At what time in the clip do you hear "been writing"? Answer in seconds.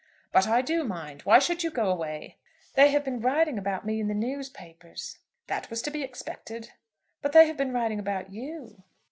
3.03-3.59, 7.55-7.99